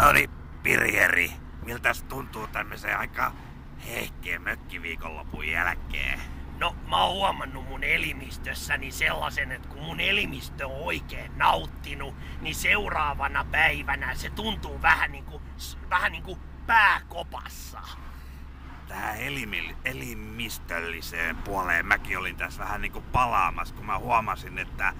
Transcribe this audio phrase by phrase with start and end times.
[0.00, 0.30] No niin,
[0.62, 1.32] Pirjeri,
[1.64, 3.32] miltäs tuntuu tämmöisen aika
[3.88, 6.20] hehkeen mökkiviikonlopun jälkeen?
[6.58, 12.54] No, mä oon huomannut mun elimistössäni sellaisen, että kun mun elimistö on oikein nauttinut, niin
[12.54, 15.42] seuraavana päivänä se tuntuu vähän niinku,
[15.90, 17.80] vähän niinku pääkopassa.
[18.88, 24.94] Tähän elimil, elimistölliseen puoleen mäkin olin tässä vähän niinku palaamassa, kun mä huomasin, että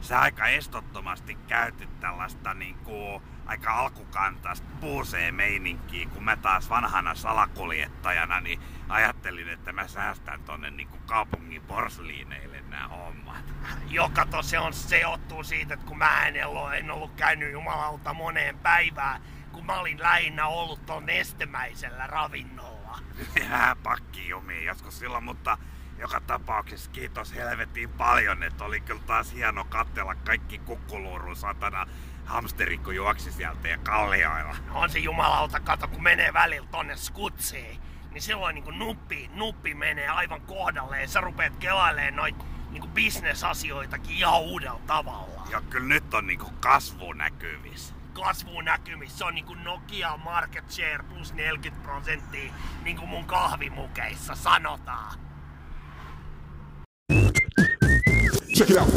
[0.00, 8.40] sä aika estottomasti käytit tällaista niinku aika alkukantaista puuseen meininkiä, kun mä taas vanhana salakuljettajana
[8.40, 13.44] niin ajattelin, että mä säästän tonne niinku kaupungin porsliineille nämä hommat.
[13.88, 18.14] Joka se on, se johtuu siitä, että kun mä en ollut, en ollut käynyt jumalauta
[18.14, 19.22] moneen päivään,
[19.52, 22.98] kun mä olin lähinnä ollut ton nestemäisellä ravinnolla.
[23.50, 25.58] Vähän pakki jumiin joskus silloin, mutta
[25.98, 31.86] joka tapauksessa kiitos helvetin paljon, että oli kyllä taas hieno katsella kaikki kukkuluurun satana
[32.24, 34.56] hamsteri, kun juoksi sieltä ja kallioilla.
[34.66, 37.80] No on se jumalauta, kato kun menee välillä tonne skutsiin,
[38.10, 42.36] niin silloin niin nuppi, nuppi menee aivan kohdalle ja sä rupeat kelailemaan noit
[42.70, 45.42] niin bisnesasioitakin ihan uudella tavalla.
[45.50, 47.94] Ja kyllä nyt on niin kasvu näkyvissä.
[48.12, 52.52] Kasvu näkymissä, se on niin Nokia market share plus 40 prosenttia,
[52.84, 55.18] niin kuin mun kahvimukeissa sanotaan.
[58.54, 58.94] Check it out.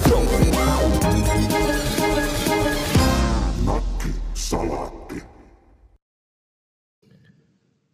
[4.50, 5.24] Salaatti.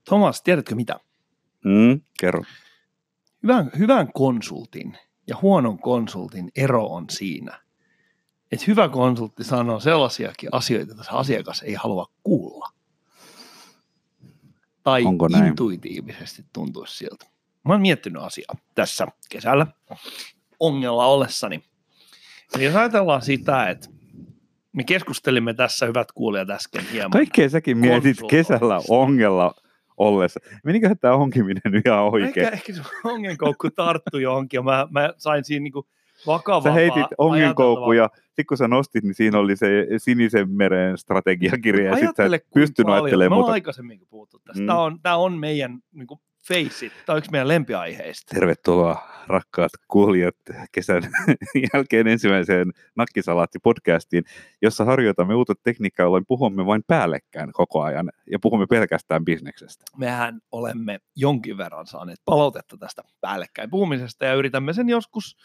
[0.05, 0.99] Thomas, tiedätkö mitä?
[1.65, 2.43] Mm, kerro.
[3.43, 7.61] Hyvän, hyvän konsultin ja huonon konsultin ero on siinä,
[8.51, 12.69] että hyvä konsultti sanoo sellaisiakin asioita, joita se asiakas ei halua kuulla.
[14.83, 15.45] Tai Onko näin?
[15.45, 17.25] intuitiivisesti tuntuisi siltä.
[17.65, 19.67] Mä oon miettinyt asiaa tässä kesällä
[20.59, 21.63] ongella ollessani.
[22.55, 23.89] Eli jos ajatellaan sitä, että
[24.73, 27.11] me keskustelimme tässä, hyvät kuulijat, äsken hieman.
[27.11, 29.53] Kaikkea säkin mietit kesällä ongella
[29.97, 30.39] ollessa.
[30.63, 32.27] Meniköhän tämä onkiminen ihan oikein?
[32.27, 35.87] Ehkä, ehkä se ongenkoukku tarttui johonkin ja mä, mä sain siinä niinku
[36.27, 40.97] vakavaa Sä heitit ongenkoukku ja sitten kun sä nostit, niin siinä oli se sinisen meren
[40.97, 43.31] strategiakirja ja sitten sä et pystynyt ajattelemaan.
[43.31, 44.61] Me ollaan aikaisemminkin puhuttu tästä.
[44.61, 44.67] Mm.
[44.67, 46.07] Tämä, on, tämä on meidän niin
[46.47, 46.93] kuin Face It.
[47.05, 48.35] Tämä on yksi meidän lempiaiheista.
[48.35, 50.35] Tervetuloa rakkaat kuulijat
[50.71, 51.03] kesän
[51.73, 54.23] jälkeen ensimmäiseen Nakkisalaatti-podcastiin,
[54.61, 59.83] jossa harjoitamme uutta tekniikkaa, jolloin puhumme vain päällekkäin koko ajan ja puhumme pelkästään bisneksestä.
[59.97, 65.37] Mehän olemme jonkin verran saaneet palautetta tästä päällekkäin puhumisesta ja yritämme sen joskus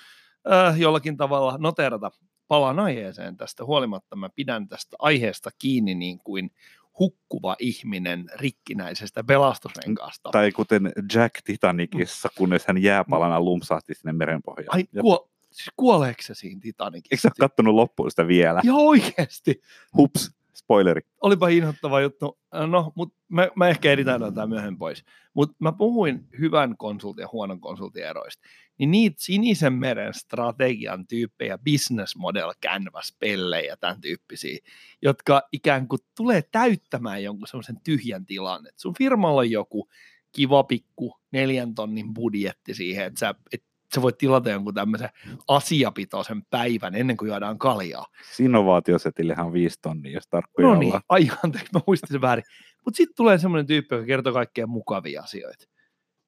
[0.52, 2.10] äh, jollakin tavalla noterata
[2.48, 4.16] palaan aiheeseen tästä huolimatta.
[4.16, 6.50] Mä pidän tästä aiheesta kiinni niin kuin
[6.98, 10.30] hukkuva ihminen rikkinäisestä pelastusrenkaasta.
[10.32, 14.76] Tai kuten Jack Titanicissa, kunnes hän jääpalana lumpsahti sinne merenpohjaan.
[14.76, 17.08] Ai, kuo- siis kuoleeko se siinä Titanicissa?
[17.14, 18.60] Eikö sä ole kattonut loppuun sitä vielä?
[18.64, 19.60] Joo, oikeasti.
[19.96, 21.00] Hups, spoileri.
[21.22, 22.38] Olipa inhottava juttu.
[22.66, 25.04] No, mutta mä, mä ehkä editään tätä myöhemmin pois.
[25.34, 28.42] Mutta mä puhuin hyvän konsultin ja huonon konsultin eroista.
[28.78, 34.58] Niin niitä sinisen meren strategian tyyppejä, business model canvas pellejä, tämän tyyppisiä,
[35.02, 38.66] jotka ikään kuin tulee täyttämään jonkun semmoisen tyhjän tilan.
[38.66, 39.88] Et sun firmalla on joku
[40.32, 43.64] kiva pikku neljän tonnin budjetti siihen, että sä, et
[43.94, 45.08] sä voit tilata jonkun tämmöisen
[45.48, 48.06] asiapitoisen päivän ennen kuin juodaan kaljaa.
[48.40, 52.44] Innovaatiosetillehän on viisi tonnia, jos tarkkoja No niin, ai anteeksi, mä muistin sen väärin.
[52.84, 55.64] Mutta sitten tulee semmoinen tyyppi, joka kertoo kaikkea mukavia asioita.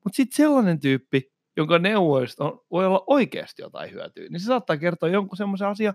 [0.04, 4.76] Mutta sitten sellainen tyyppi, jonka neuvoista on, voi olla oikeasti jotain hyötyä, niin se saattaa
[4.76, 5.94] kertoa jonkun semmoisen asian,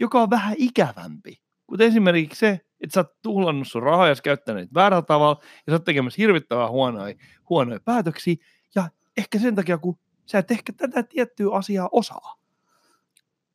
[0.00, 1.40] joka on vähän ikävämpi.
[1.66, 5.72] Kuten esimerkiksi se, että sä oot tuhlannut sun rahaa ja käyttänyt väärällä tavalla, ja sä
[5.72, 7.14] oot tekemässä hirvittävän huonoja,
[7.50, 8.34] huonoja päätöksiä,
[8.74, 12.38] ja ehkä sen takia, kun sä et ehkä tätä tiettyä asiaa osaa.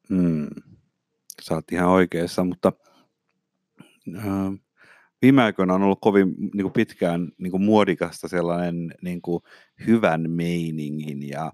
[0.09, 0.47] Hmm.
[1.41, 2.73] Sä oot ihan oikeassa, mutta
[4.17, 4.25] äh,
[5.21, 9.43] viime aikoina on ollut kovin niin kuin pitkään niin kuin muodikasta sellainen niin kuin
[9.87, 11.51] hyvän meiningin ja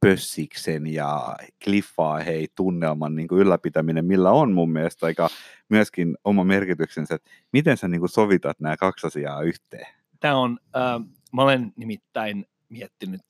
[0.00, 5.28] pössiksen ja kliffaa hei tunnelman niin kuin ylläpitäminen, millä on mun mielestä aika
[5.68, 9.86] myöskin oma merkityksensä, että miten sä niin kuin sovitat nämä kaksi asiaa yhteen?
[10.20, 11.00] Tämä on, äh,
[11.32, 13.20] mä olen nimittäin miettinyt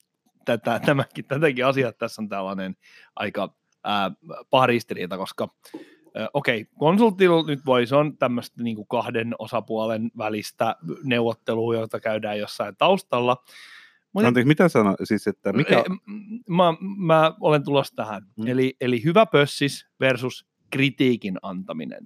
[0.45, 2.75] tätä, tämäkin, tätäkin asiaa, tässä on tällainen
[3.15, 4.11] aika ää,
[4.49, 5.47] paha ristiriita, koska
[6.33, 11.99] okei, okay, konsultilla nyt voi, se on tämmöistä niin kuin kahden osapuolen välistä neuvottelua, jota
[11.99, 13.43] käydään jossain taustalla.
[14.13, 15.83] Mutta, Anteeksi, mitä sano, siis, että mikä...
[16.49, 16.63] Mä,
[16.97, 18.21] mä olen tulossa tähän.
[18.35, 18.47] Mm.
[18.47, 22.05] Eli, eli hyvä pössis versus kritiikin antaminen.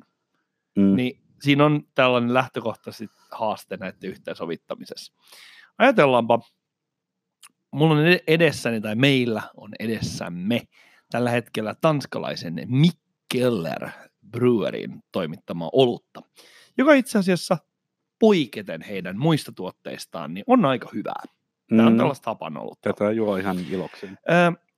[0.75, 0.95] Mm.
[0.95, 5.13] Niin siinä on tällainen lähtökohtaisesti haaste näiden yhteensovittamisessa.
[5.77, 6.39] Ajatellaanpa,
[7.71, 10.61] mulla on edessäni, tai meillä on edessämme
[11.11, 13.89] tällä hetkellä tanskalaisen Mikkeller
[14.31, 16.21] Brewerin toimittamaa olutta,
[16.77, 17.57] joka itse asiassa
[18.19, 21.23] poiketen heidän muista tuotteistaan, niin on aika hyvää.
[21.69, 22.93] Tämä on Mm, tällaista hapanolutta.
[22.93, 24.13] Tätä juo ihan ilokseni.
[24.29, 24.69] Ö,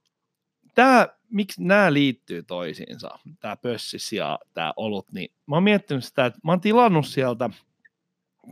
[0.76, 6.26] Tämä, miksi nämä liittyy toisiinsa, tämä pössis ja tämä olut, niin mä oon miettinyt sitä,
[6.26, 7.50] että mä oon tilannut sieltä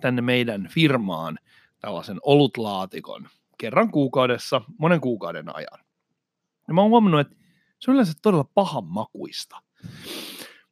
[0.02, 1.40] tänne meidän firmaan
[1.80, 5.80] tällaisen olutlaatikon kerran kuukaudessa, monen kuukauden ajan.
[6.68, 7.36] Ja mä oon huomannut, että
[7.80, 9.62] se on yleensä todella pahan makuista.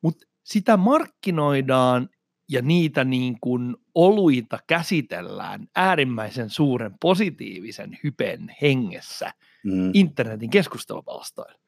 [0.02, 2.10] Mutta sitä markkinoidaan
[2.50, 9.92] ja niitä niin kuin oluita käsitellään äärimmäisen suuren positiivisen hypen hengessä Mm.
[9.94, 11.60] internetin keskustelupalstoilla.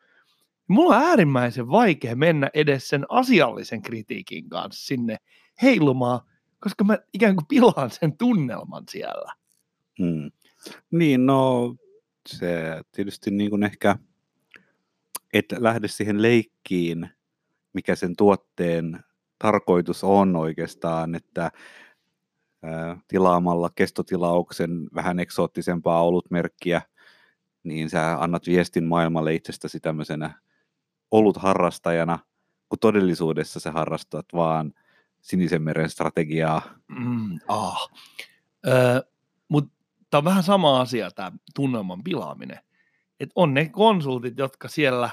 [0.68, 5.18] Mulla on äärimmäisen vaikea mennä edes sen asiallisen kritiikin kanssa sinne
[5.62, 6.19] heilumaan,
[6.60, 9.33] koska mä ikään kuin pilaan sen tunnelman siellä.
[10.00, 10.31] Mm.
[10.91, 11.75] Niin, no
[12.27, 13.95] se tietysti niin kuin ehkä,
[15.33, 17.09] et lähde siihen leikkiin,
[17.73, 19.00] mikä sen tuotteen
[19.39, 21.51] tarkoitus on oikeastaan, että
[23.07, 26.81] tilaamalla kestotilauksen vähän eksoottisempaa olutmerkkiä,
[27.63, 30.41] niin sä annat viestin maailmalle itsestäsi tämmöisenä
[31.11, 32.19] olutharrastajana,
[32.69, 34.73] kun todellisuudessa sä harrastat vaan
[35.21, 36.61] sinisen meren strategiaa.
[36.88, 37.89] Mm, ah.
[39.47, 39.79] Mutta
[40.09, 42.59] tämä on vähän sama asia, tämä tunnelman pilaaminen.
[43.19, 45.09] Et on ne konsultit, jotka siellä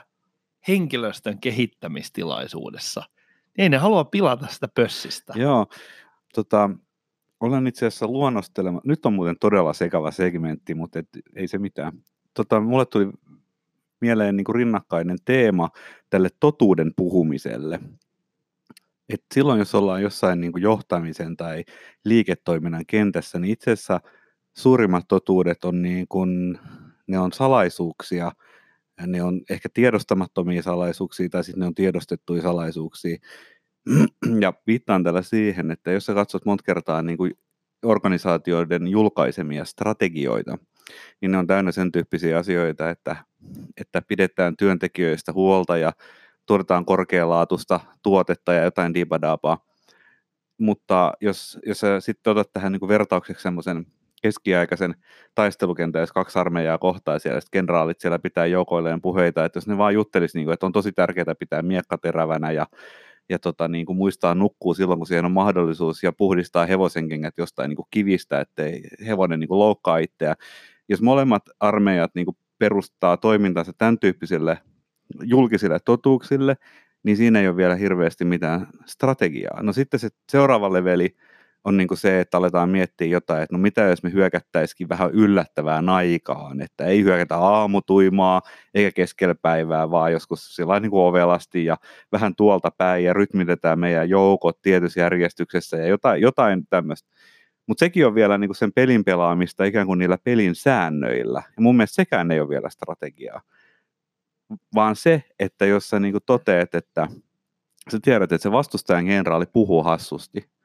[0.69, 3.03] henkilöstön kehittämistilaisuudessa,
[3.57, 5.33] niin ei ne halua pilata sitä pössistä.
[5.37, 5.67] Joo,
[6.35, 6.71] tota,
[7.41, 8.81] olen itse asiassa luonnostelema.
[8.85, 11.93] Nyt on muuten todella sekava segmentti, mutta et, ei se mitään.
[12.35, 13.11] Tota, mulle tuli
[14.01, 15.71] mieleen niin kuin rinnakkainen teema
[16.11, 17.81] tälle totuuden puhumiselle.
[19.09, 21.65] Et silloin, jos ollaan jossain niin kuin johtamisen tai
[22.05, 24.01] liiketoiminnan kentässä, niin itse asiassa
[24.57, 26.59] suurimmat totuudet on, niin kuin,
[27.07, 28.33] ne on salaisuuksia,
[29.07, 33.17] ne on ehkä tiedostamattomia salaisuuksia tai sitten ne on tiedostettuja salaisuuksia.
[34.41, 37.33] Ja viittaan tällä siihen, että jos sä katsot monta kertaa niin kuin
[37.85, 40.59] organisaatioiden julkaisemia strategioita,
[41.21, 43.17] niin ne on täynnä sen tyyppisiä asioita, että,
[43.81, 45.93] että pidetään työntekijöistä huolta ja
[46.47, 49.59] tuotetaan korkealaatuista tuotetta ja jotain dibadaapaa.
[50.59, 53.87] Mutta jos, jos sä sitten otat tähän niin kuin vertaukseksi semmoisen
[54.27, 54.95] keskiaikaisen
[55.35, 59.79] taistelukentän, jos kaksi armeijaa kohtaa siellä, sitten kenraalit siellä pitää joukoilleen puheita, että jos ne
[59.79, 62.67] vaan juttelisi, niin kuin, että on tosi tärkeää pitää miekka terävänä ja
[63.29, 67.69] ja tota, niin kuin muistaa nukkuu silloin, kun siihen on mahdollisuus, ja puhdistaa hevosenkengät jostain
[67.69, 70.35] niin kuin kivistä, ettei hevonen niin kuin loukkaa itseä.
[70.89, 74.59] Jos molemmat armeijat niin kuin perustaa toimintansa tämän tyyppisille
[75.23, 76.57] julkisille totuuksille,
[77.03, 79.63] niin siinä ei ole vielä hirveästi mitään strategiaa.
[79.63, 81.17] No sitten se seuraava leveli
[81.67, 85.11] on niin kuin se, että aletaan miettiä jotain, että no mitä jos me hyökättäisikin vähän
[85.11, 88.43] yllättävään aikaan, että ei hyökätä aamutuimaa
[88.75, 91.77] eikä keskellä päivää, vaan joskus sillä niin kuin ovelasti ja
[92.13, 97.09] vähän tuolta päin ja rytmitetään meidän joukot tietyssä järjestyksessä ja jotain, jotain tämmöistä.
[97.67, 101.43] Mutta sekin on vielä niin kuin sen pelin pelaamista ikään kuin niillä pelin säännöillä.
[101.57, 103.41] Ja mun mielestä sekään ei ole vielä strategiaa.
[104.75, 107.09] Vaan se, että jos sä niin kuin toteet, että
[107.91, 110.56] sä tiedät, että se vastustajan generaali puhuu hassusti,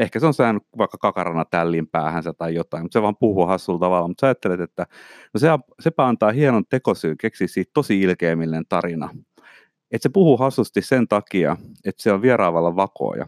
[0.00, 3.80] ehkä se on saanut vaikka kakarana tällin päähänsä tai jotain, mutta se vaan puhuu hassulla
[3.80, 4.86] tavalla, mutta sä ajattelet, että
[5.34, 5.48] no se,
[5.80, 9.10] sepä antaa hienon tekosyyn keksiä siitä tosi ilkeämillinen tarina.
[9.90, 13.26] Että se puhuu hassusti sen takia, että se on vieraavalla vakoja.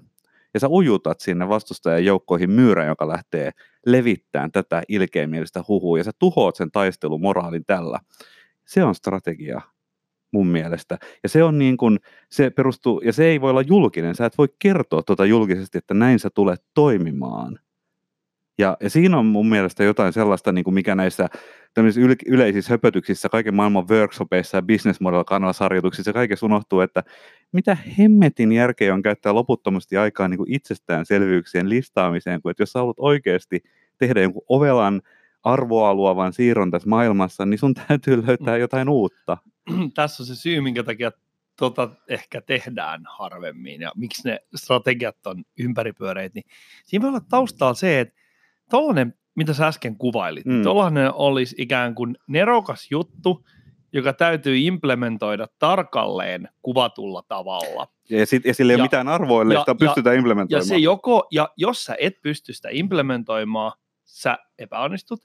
[0.54, 3.50] Ja sä ujutat sinne vastustajan joukkoihin myyrän, joka lähtee
[3.86, 7.98] levittämään tätä ilkeämielistä huhua, ja sä tuhoat sen taistelumoraalin tällä.
[8.66, 9.60] Se on strategia
[10.32, 10.98] mun mielestä.
[11.22, 11.98] Ja se on niin kuin,
[12.30, 15.94] se perustuu, ja se ei voi olla julkinen, sä et voi kertoa tuota julkisesti, että
[15.94, 17.58] näin sä tulet toimimaan.
[18.58, 21.28] Ja, ja siinä on mun mielestä jotain sellaista, niin kuin mikä näissä
[21.80, 27.02] yl- yleisissä höpötyksissä, kaiken maailman workshopeissa ja business model kanavasarjoituksissa kaikessa unohtuu, että
[27.52, 32.78] mitä hemmetin järkeä on käyttää loputtomasti aikaa niin kuin itsestäänselvyyksien listaamiseen, kun että jos sä
[32.78, 33.62] haluat oikeasti
[33.98, 35.02] tehdä jonkun ovelan
[35.42, 39.38] arvoa luovan siirron tässä maailmassa, niin sun täytyy löytää jotain uutta.
[39.94, 41.12] Tässä on se syy, minkä takia
[41.56, 46.44] tota ehkä tehdään harvemmin ja miksi ne strategiat on ympäripyöreitä, niin
[46.84, 48.14] siinä voi olla taustalla se, että
[48.70, 50.62] tollainen, mitä sä äsken kuvailit, mm.
[50.62, 53.44] tollainen olisi ikään kuin nerokas juttu,
[53.92, 57.88] joka täytyy implementoida tarkalleen kuvatulla tavalla.
[58.10, 60.64] Ja, sit, ja sillä ei ja, ole mitään arvoa, ellei sitä pystytään implementoimaan.
[60.64, 63.72] Ja se joko, ja jos sä et pysty sitä implementoimaan,
[64.04, 65.20] sä epäonnistut.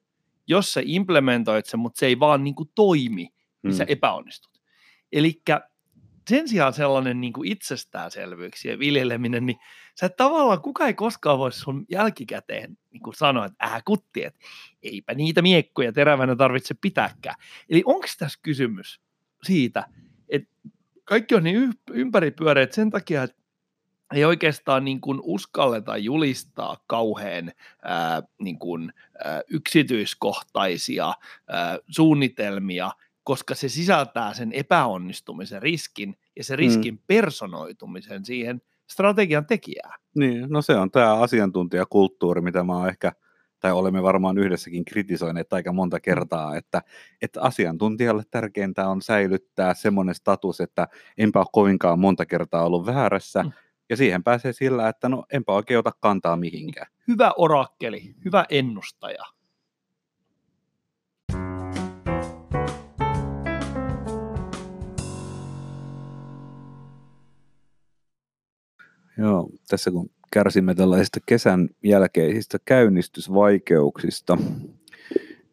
[0.47, 3.29] Jos sä implementoit sen, mutta se ei vaan niin kuin toimi,
[3.67, 3.77] niin hmm.
[3.77, 4.61] sä epäonnistut.
[5.11, 5.41] Eli
[6.29, 9.57] sen sijaan sellainen niin kuin itsestäänselvyyksien viljeleminen, niin
[9.99, 14.23] sä et tavallaan kukaan ei koskaan voi sun jälkikäteen niin kuin sanoa, että äh kutti,
[14.23, 14.39] että
[14.83, 17.35] eipä niitä miekkoja terävänä tarvitse pitääkään.
[17.69, 19.01] Eli onko tässä kysymys
[19.43, 19.85] siitä,
[20.29, 20.49] että
[21.03, 23.37] kaikki on niin ympäripyöreät sen takia, että
[24.13, 27.51] ei oikeastaan niin kuin uskalleta julistaa kauhean
[27.83, 28.93] ää, niin kuin,
[29.25, 31.13] ää, yksityiskohtaisia
[31.47, 32.91] ää, suunnitelmia,
[33.27, 36.99] koska se sisältää sen epäonnistumisen riskin ja se riskin mm.
[37.07, 39.99] personoitumisen siihen strategian tekijään.
[40.15, 43.11] Niin, no se on tämä asiantuntijakulttuuri, mitä mä oon ehkä,
[43.59, 46.81] tai olemme varmaan yhdessäkin kritisoineet aika monta kertaa, että,
[47.21, 53.43] että asiantuntijalle tärkeintä on säilyttää semmoinen status, että enpä ole kovinkaan monta kertaa ollut väärässä,
[53.43, 53.51] mm.
[53.89, 56.87] ja siihen pääsee sillä, että no enpä oikein ota kantaa mihinkään.
[57.07, 59.23] Hyvä orakkeli, hyvä ennustaja.
[69.17, 74.37] Joo, tässä kun kärsimme tällaisista kesän jälkeisistä käynnistysvaikeuksista,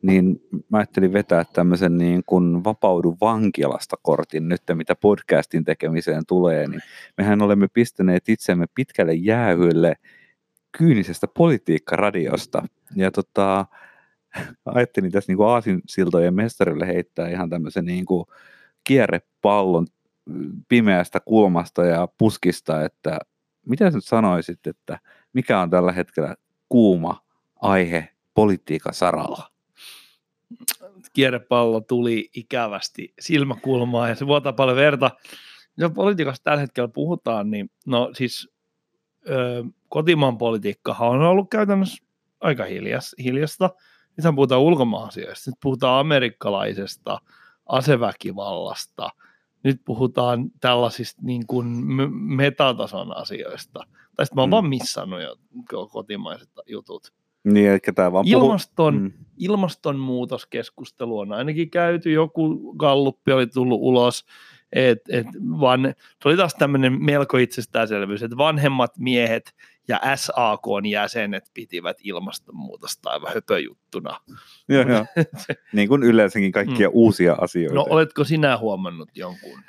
[0.03, 6.67] niin mä ajattelin vetää tämmöisen niin kuin vapaudu vankilasta kortin nyt, mitä podcastin tekemiseen tulee,
[6.69, 6.81] niin
[7.19, 9.95] mehän olemme pistäneet itsemme pitkälle jäähylle
[10.79, 12.63] kyynisestä politiikkaradiosta.
[12.97, 13.67] Ja tota,
[14.65, 18.25] ajattelin tässä niin kuin aasinsiltojen mestarille heittää ihan tämmöisen niin kuin
[18.85, 19.87] kierrepallon
[20.69, 23.19] pimeästä kulmasta ja puskista, että
[23.67, 24.99] mitä sä nyt sanoisit, että
[25.33, 26.35] mikä on tällä hetkellä
[26.69, 27.21] kuuma
[27.57, 29.51] aihe politiikan saralla?
[31.13, 35.11] Kierrepallo tuli ikävästi silmäkulmaan ja se vuotaa paljon verta.
[35.77, 38.53] Jos politiikasta tällä hetkellä puhutaan, niin no siis
[39.29, 42.05] ö, kotimaan politiikkahan on ollut käytännössä
[42.41, 43.71] aika hiljas, hiljasta.
[44.17, 47.21] Nyt puhutaan ulkomaan asioista, nyt puhutaan amerikkalaisesta
[47.67, 49.11] aseväkivallasta–
[49.65, 51.67] nyt puhutaan tällaisista niin kuin
[52.13, 53.81] metatason asioista.
[54.17, 54.51] Tai sitten mä oon mm.
[54.51, 55.37] vaan missannut jo
[55.87, 57.13] kotimaiset jutut.
[57.45, 59.13] Niin, eli tämä vaan Ilmaston, mm.
[59.39, 64.25] Ilmastonmuutoskeskustelu on ainakin käyty, joku galluppi oli tullut ulos,
[64.73, 65.27] et, et
[65.61, 69.55] van, se oli taas tämmöinen melko itsestäänselvyys, että vanhemmat miehet
[69.89, 74.21] ja SAKn jäsenet pitivät ilmastonmuutosta aivan höpöjuttuna.
[74.69, 75.07] Joo, joo.
[75.73, 76.95] niin kuin yleensäkin kaikkia mm.
[76.95, 77.75] uusia asioita.
[77.75, 79.63] No oletko sinä huomannut jonkun?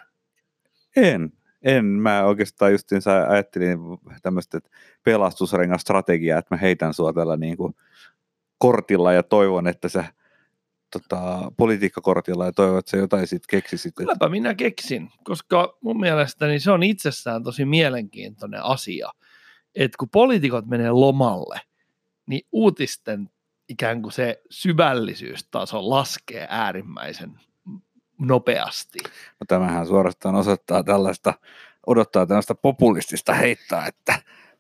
[0.96, 1.34] En.
[1.62, 1.86] En.
[1.86, 3.80] Mä oikeastaan justiin ajattelin
[4.22, 4.60] tämmöistä
[5.04, 7.74] pelastusrengastrategiaa, että mä heitän sua tällä niin kuin
[8.58, 10.06] kortilla ja toivon, että sä
[10.92, 13.96] tota, politiikkakortilla ja toivon, että sä jotain sitten keksisit.
[13.96, 19.10] Kylläpä minä keksin, koska mun mielestäni se on itsessään tosi mielenkiintoinen asia–
[19.76, 21.62] että kun poliitikot menee lomalle,
[22.28, 23.30] niin uutisten
[23.70, 27.40] ikään kuin se syvällisyystaso laskee äärimmäisen
[28.20, 29.00] nopeasti.
[29.40, 31.34] No tämähän suorastaan osoittaa tällaista,
[31.88, 34.20] odottaa tällaista populistista heittaa, että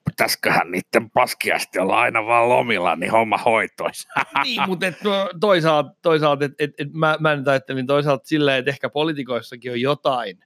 [0.10, 4.07] pitäisiköhän niiden paskiasti olla aina vaan lomilla, niin homma hoitoisi.
[4.43, 8.60] niin, mutta et, no, toisaalta, toisaalta et, et, et, mä, mä nyt ajattelin toisaalta silleen,
[8.60, 10.39] että ehkä poliitikoissakin on jotain,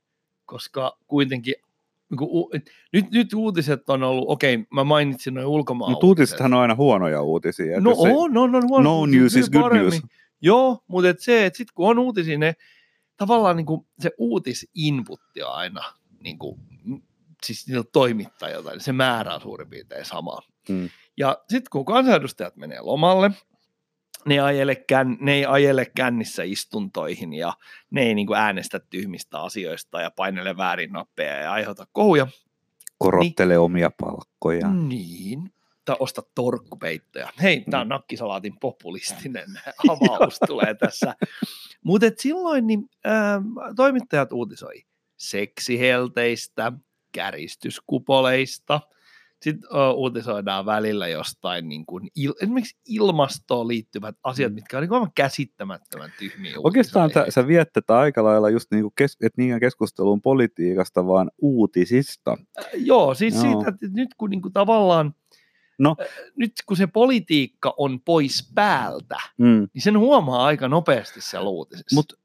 [0.46, 1.56] koska kuitenkin
[2.10, 2.64] niin
[2.94, 7.22] nyt, nyt uutiset on ollut, okei, mä mainitsin noin ulkomaan Mutta uutisethan on aina huonoja
[7.22, 7.82] uutisia.
[7.82, 8.90] No on, on, on huono.
[8.90, 9.92] No news is good paremmin.
[9.92, 10.04] news.
[10.42, 12.56] Joo, mutta et se, että sitten kun on uutisia, ne
[13.18, 15.82] tavallaan niin kuin se uutisinputti on aina
[16.24, 16.60] niin kuin,
[17.44, 20.40] siis niillä toimittajilta, niin se määrä on suurin piirtein sama.
[20.68, 20.90] Hmm.
[21.18, 23.32] Ja sitten kun kansanedustajat menee lomalle,
[24.26, 27.54] ne ei, ajele kän, ne ei ajele kännissä istuntoihin ja
[27.92, 32.28] ne ei niin kuin äänestä tyhmistä asioista ja painele väärin nappeja ja aiheuta kohuja.
[32.98, 34.68] Korottele niin, omia palkkoja.
[34.68, 35.54] Niin,
[35.86, 37.30] tai osta torkkupeittoja.
[37.42, 37.90] Hei, tämä on mm.
[37.90, 39.48] nakkisalaatin populistinen
[39.90, 41.16] avaus tulee tässä.
[41.84, 43.44] Mutta silloin niin, äh,
[43.76, 44.86] toimittajat uutisoi
[45.18, 46.72] seksihelteistä,
[47.12, 48.82] käristyskupoleista–
[49.42, 54.56] sitten uh, uutisoidaan välillä jostain niin kuin il, esimerkiksi ilmastoon liittyvät asiat, mm.
[54.56, 58.82] mitkä on niin aivan käsittämättömän tyhmiä Oikeastaan sä, sä viet tätä aika lailla just niin
[58.82, 62.38] kuin kes, et niinkään keskusteluun politiikasta, vaan uutisista.
[62.60, 63.44] Äh, joo, siis joo.
[63.44, 65.14] siitä, että nyt kun niin kuin tavallaan
[65.80, 65.96] No.
[66.36, 69.68] Nyt kun se politiikka on pois päältä, mm.
[69.74, 71.96] niin sen huomaa aika nopeasti siellä uutisissa.
[71.96, 72.16] Mutta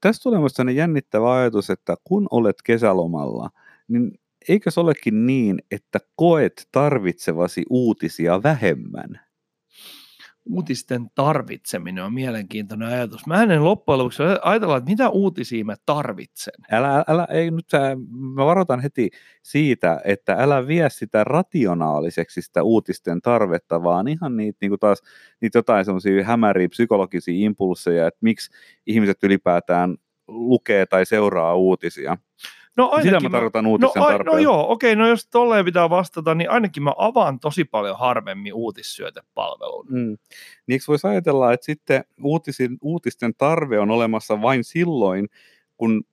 [0.00, 3.50] tässä tulee minusta jännittävä ajatus, että kun olet kesälomalla,
[3.88, 9.20] niin eikö se olekin niin, että koet tarvitsevasi uutisia vähemmän?
[10.44, 13.26] Uutisten tarvitseminen on mielenkiintoinen ajatus.
[13.26, 16.54] Mä en loppujen lopuksi ajatella, että mitä uutisia mä tarvitsen.
[16.70, 17.96] Älä, älä ei nyt sä,
[18.34, 19.10] mä varoitan heti
[19.42, 25.02] siitä, että älä vie sitä rationaaliseksi sitä uutisten tarvetta, vaan ihan niitä, niin taas,
[25.40, 28.50] niitä jotain semmoisia hämäriä psykologisia impulseja, että miksi
[28.86, 29.96] ihmiset ylipäätään
[30.28, 32.18] lukee tai seuraa uutisia.
[32.76, 34.32] No ainakin Sitä mä tarkoitan uutisen no, tarpeella.
[34.32, 38.54] No joo, okei, no jos tolleen pitää vastata, niin ainakin mä avaan tosi paljon harvemmin
[38.54, 39.86] uutissyötepalvelun.
[39.90, 40.18] Mm.
[40.66, 45.28] Niin voisi ajatella, että sitten uutisin, uutisten tarve on olemassa vain silloin,
[45.76, 46.04] kun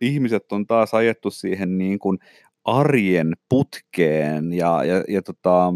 [0.00, 2.18] ihmiset on taas ajettu siihen niin kuin
[2.64, 5.74] arjen putkeen ja, ja, ja tota,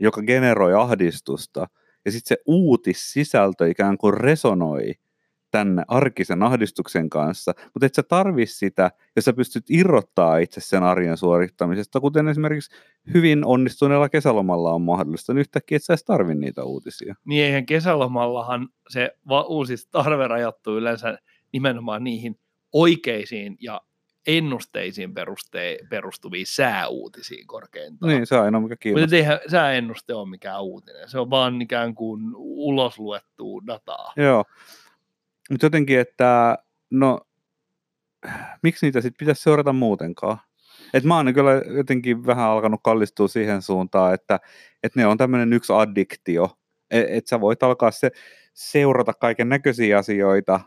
[0.00, 1.66] joka generoi ahdistusta.
[2.04, 4.94] Ja sitten se uutissisältö ikään kuin resonoi
[5.54, 10.82] tänne arkisen ahdistuksen kanssa, mutta et sä tarvi sitä, jos sä pystyt irrottaa itse sen
[10.82, 12.74] arjen suorittamisesta, kuten esimerkiksi
[13.14, 17.14] hyvin onnistuneella kesälomalla on mahdollista, niin yhtäkkiä et sä edes tarvi niitä uutisia.
[17.24, 21.18] Niin eihän kesälomallahan se va- uusi tarve rajoittuu yleensä
[21.52, 22.38] nimenomaan niihin
[22.72, 23.80] oikeisiin ja
[24.26, 28.12] ennusteisiin peruste- perustuviin sääuutisiin korkeintaan.
[28.12, 29.16] Niin, se on ainoa mikä Mutta kiinnostaa.
[29.16, 34.12] eihän sääennuste ole mikään uutinen, se on vaan ikään kuin ulosluettua dataa.
[34.16, 34.44] Joo.
[35.50, 36.58] Mutta jotenkin, että
[36.90, 37.20] no,
[38.62, 40.38] miksi niitä sitten pitäisi seurata muutenkaan?
[40.94, 44.40] Et mä oon kyllä jotenkin vähän alkanut kallistua siihen suuntaan, että,
[44.82, 46.58] että ne on tämmöinen yksi addiktio.
[46.90, 48.10] Että et sä voit alkaa se,
[48.54, 50.60] seurata kaiken näköisiä asioita,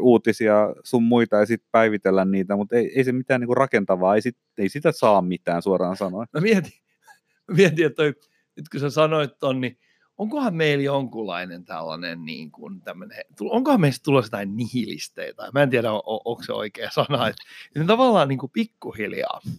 [0.00, 4.22] uutisia sun muita ja sitten päivitellä niitä, mutta ei, ei se mitään niinku rakentavaa, ei,
[4.22, 6.28] sit, ei sitä saa mitään suoraan sanoen.
[6.32, 6.72] Mä mietin,
[7.56, 8.14] mietin että toi,
[8.56, 9.78] nyt kun sä sanoit ton, niin
[10.18, 15.50] onkohan meillä jonkunlainen tällainen, niin kuin tämmönen, onkohan meistä tulossa jotain nihilisteitä?
[15.52, 17.42] Mä en tiedä, on, onko se oikea sana, että
[17.78, 19.40] me tavallaan niin kuin pikkuhiljaa.
[19.44, 19.52] me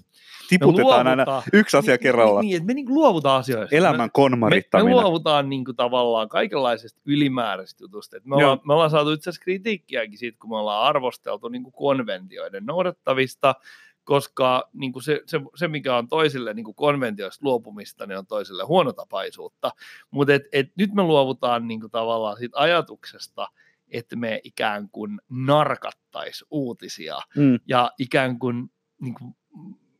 [0.50, 2.42] Tiputetaan aina yksi asia niin, kerrallaan.
[2.42, 3.76] Niin, niin, että me niin luovutaan asioista.
[3.76, 4.96] Elämän me, me konmarittaminen.
[4.96, 8.18] luovutaan niin kuin tavallaan kaikenlaisesta ylimääräisestä jutusta.
[8.18, 11.64] Et me, ollaan, me ollaan saatu itse asiassa kritiikkiäkin siitä, kun me ollaan arvosteltu niin
[11.64, 13.56] kuin konventioiden noudattavista,
[14.08, 18.28] koska niin kuin se, se, se, mikä on toisille niin kuin konventioista luopumista, niin on
[18.28, 19.72] toisille huonotapaisuutta.
[20.12, 23.48] Mutta et, et nyt me luovutaan niin kuin tavallaan siitä ajatuksesta,
[23.90, 27.60] että me ikään kuin narkattais uutisia Mm.
[27.68, 28.72] ja ikään kuin,
[29.02, 29.36] niin kuin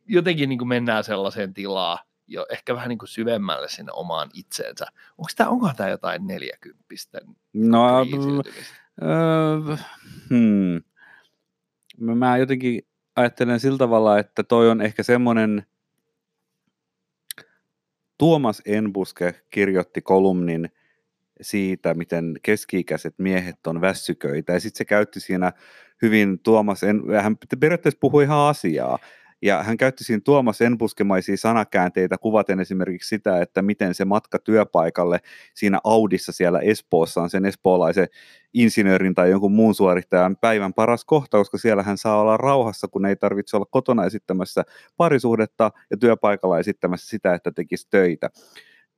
[0.06, 4.86] jotenkin niin kuin mennään sellaiseen tilaan, jo ehkä vähän niin kuin syvemmälle sinne omaan itseensä.
[5.18, 7.22] Onko tämä, onkohan tämä jotain neljäkymppisten
[7.52, 8.06] No?
[9.02, 9.76] Öö,
[10.28, 10.82] hmm.
[12.16, 12.82] Mä jotenkin
[13.18, 15.66] ajattelen sillä tavalla, että toi on ehkä semmoinen,
[18.18, 20.68] Tuomas Enbuske kirjoitti kolumnin
[21.40, 25.52] siitä, miten keski-ikäiset miehet on väsyköitä, ja sitten se käytti siinä
[26.02, 28.98] hyvin Tuomas, en, hän periaatteessa puhui ihan asiaa,
[29.42, 35.20] ja hän käytti siinä Tuomas Enbuskemaisia sanakäänteitä kuvaten esimerkiksi sitä, että miten se matka työpaikalle
[35.54, 38.08] siinä Audissa siellä Espoossa on sen espoolaisen
[38.54, 43.06] insinöörin tai jonkun muun suorittajan päivän paras kohta, koska siellä hän saa olla rauhassa, kun
[43.06, 44.64] ei tarvitse olla kotona esittämässä
[44.96, 48.30] parisuhdetta ja työpaikalla esittämässä sitä, että tekisi töitä.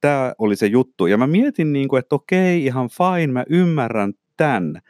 [0.01, 1.07] Tämä oli se juttu.
[1.07, 4.81] Ja mä mietin, niin kuin, että okei, ihan fine, mä ymmärrän tämän.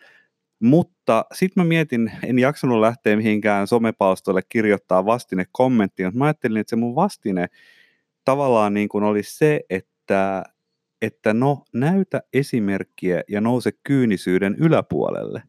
[0.60, 6.56] Mutta sitten mä mietin, en jaksanut lähteä mihinkään somepalstoille kirjoittaa vastine kommenttia, mutta mä ajattelin,
[6.56, 7.46] että se mun vastine
[8.24, 10.44] tavallaan niin kuin oli se, että,
[11.02, 15.42] että no näytä esimerkkiä ja nouse kyynisyyden yläpuolelle.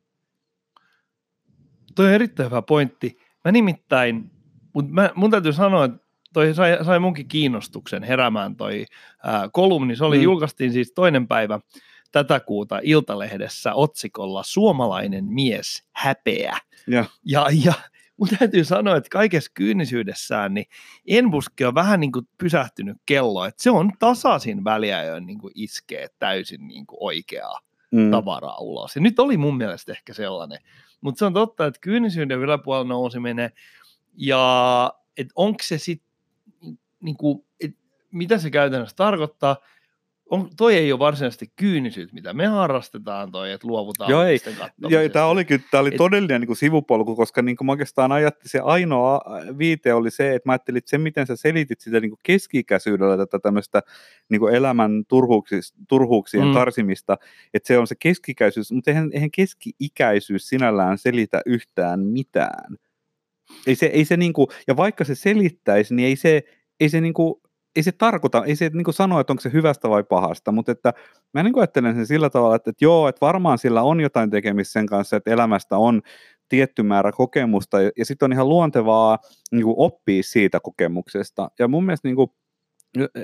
[1.96, 3.18] Toi on erittäin hyvä pointti.
[3.46, 4.32] Mä nimittäin,
[4.74, 5.98] mutta mä, mun täytyy sanoa, että
[6.34, 8.86] toi sai, sai munkin kiinnostuksen heräämään toi
[9.24, 9.96] ää, kolumni.
[9.96, 10.22] Se oli, Mm.
[10.22, 10.24] mm.
[10.24, 11.60] julkaistiin siis toinen päivä
[12.12, 16.58] tätä kuuta Iltalehdessä otsikolla Suomalainen mies häpeä.
[16.88, 17.06] Ja.
[17.26, 17.74] Ja, ja
[18.18, 20.66] mun täytyy sanoa, että kaikessa kyynisyydessään, niin
[21.08, 25.52] Enbuske on vähän niin kuin pysähtynyt kello, että se on tasaisin väliä, jo niin kuin
[25.56, 27.60] iskee täysin niin kuin oikeaa
[27.92, 28.12] Mm.
[28.12, 28.96] tavaraa ulos.
[28.96, 30.60] Ja nyt oli mun mielestä ehkä sellainen.
[31.02, 33.52] Mutta se on totta, että kyynisyyden yläpuolella nouseminen
[34.18, 36.12] ja että onko se sitten,
[37.00, 37.72] niinku, et
[38.12, 39.58] mitä se käytännössä tarkoittaa,
[40.32, 44.40] on, toi ei ole varsinaisesti kyynisyyttä, mitä me harrastetaan toi, että luovutaan Joo, ei.
[44.90, 47.72] Joo, tämä oli, kyllä, tää oli Et- todellinen niin kuin sivupolku, koska niin kuin mä
[47.72, 49.22] oikeastaan ajattelin, se ainoa
[49.58, 53.18] viite oli se, että mä ajattelin, että se miten sä selitit sitä niin kuin keski-ikäisyydellä
[53.18, 53.82] tätä tämmöistä
[54.30, 55.04] niin kuin elämän
[55.90, 56.54] turhuuksien Mm.
[56.54, 57.18] karsimista,
[57.54, 62.78] että se on se keski-ikäisyys, mutta eihän, eihän keski-ikäisyys sinällään selitä yhtään mitään.
[63.68, 66.44] Ei se, ei se niin kuin, ja vaikka se selittäisi, niin ei se,
[66.80, 67.36] ei se niin kuin,
[67.76, 70.94] ei se tarkoita, ei se niin sano, että onko se hyvästä vai pahasta, mutta että
[71.34, 74.72] mä niin ajattelen sen sillä tavalla, että, että joo, että varmaan sillä on jotain tekemistä
[74.72, 76.02] sen kanssa, että elämästä on
[76.50, 79.20] tietty määrä kokemusta, ja, ja sitten on ihan luontevaa
[79.52, 81.52] niin kuin oppia siitä kokemuksesta.
[81.60, 82.32] Ja mun mielestä niin kuin,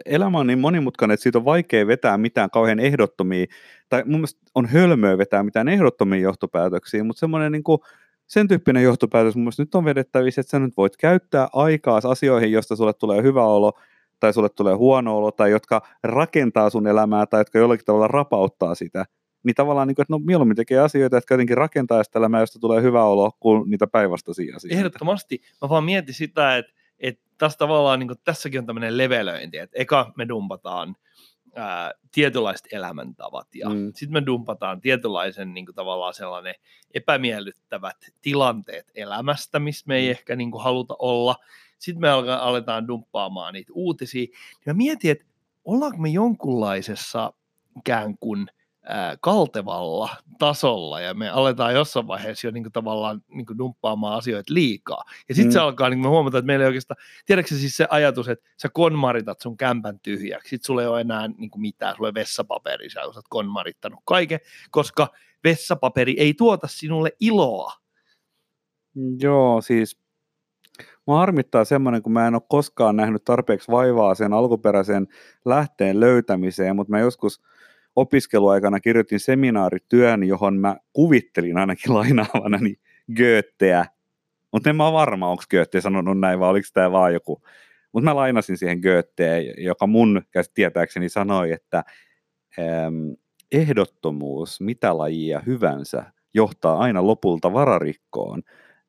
[0.05, 3.45] elämä on niin monimutkainen, että siitä on vaikea vetää mitään kauhean ehdottomia,
[3.89, 7.79] tai mun mielestä on hölmöä vetää mitään ehdottomia johtopäätöksiä, mutta semmoinen niin kuin,
[8.27, 12.51] sen tyyppinen johtopäätös mun mielestä nyt on vedettävissä, että sä nyt voit käyttää aikaa asioihin,
[12.51, 13.73] josta sulle tulee hyvä olo,
[14.19, 18.75] tai sulle tulee huono olo, tai jotka rakentaa sun elämää, tai jotka jollakin tavalla rapauttaa
[18.75, 19.06] sitä,
[19.43, 22.60] niin tavallaan, niin kuin, että no mieluummin tekee asioita, jotka jotenkin rakentaa sitä elämää, josta
[22.60, 24.77] tulee hyvä olo, kuin niitä päinvastaisia asioita.
[24.77, 25.41] Ehdottomasti.
[25.62, 30.13] Mä vaan mietin sitä, että, että tässä tavallaan niin tässäkin on tämmöinen levelöinti, että eka
[30.17, 30.95] me dumpataan
[31.56, 33.75] ää, tietynlaiset elämäntavat ja mm.
[33.75, 33.91] Mm.
[33.95, 36.56] sitten me dumpataan tietynlaisen niin kuin, tavallaan sellainen
[36.93, 40.12] epämiellyttävät tilanteet elämästä, missä me ei Mm.
[40.12, 41.36] ehkä niin kuin, haluta olla.
[41.79, 44.27] Sitten me aletaan dumppaamaan niitä uutisia.
[44.65, 45.25] Ja mä mietin, että
[45.65, 47.33] ollaanko me jonkunlaisessa
[47.77, 48.47] ikään kuin
[49.21, 50.09] kaltevalla
[50.39, 55.03] tasolla ja me aletaan jossain vaiheessa jo niin kuin tavallaan niin kuin dumppaamaan asioita liikaa.
[55.29, 55.53] Ja sitten mm.
[55.53, 58.69] se alkaa, niin me huomataan, että meillä ei oikeastaan, tiedätkö siis se ajatus, että sä
[58.69, 62.89] konmaritat sun kämpän tyhjäksi, sitten sulla ei ole enää niin kuin mitään, sulla ei vessapaperi,
[62.89, 64.39] sä oot konmarittanut kaiken,
[64.71, 65.07] koska
[65.43, 67.73] vessapaperi ei tuota sinulle iloa.
[69.19, 69.99] Joo, siis
[71.08, 75.08] Mua harmittaa semmoinen, kun mä en ole koskaan nähnyt tarpeeksi vaivaa sen alkuperäisen
[75.46, 77.41] lähteen löytämiseen, mutta mä joskus
[77.96, 82.80] opiskeluaikana kirjoitin seminaarityön, johon mä kuvittelin ainakin lainaavana niin
[83.17, 83.86] Goetheä.
[84.54, 87.41] Mutta en mä ole varma, onko Goethe sanonut näin, vai oliko tämä vaan joku.
[87.91, 90.22] Mutta mä lainasin siihen Goetheä, joka mun
[90.54, 91.84] tietääkseni sanoi, että
[92.60, 93.12] ähm,
[93.52, 98.43] ehdottomuus, mitä lajia hyvänsä, johtaa aina lopulta vararikkoon.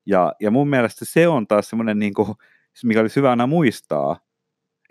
[0.09, 2.29] Ja, ja mun mielestä se on taas semmoinen, niin kuin,
[2.85, 4.21] mikä olisi hyvä aina muistaa,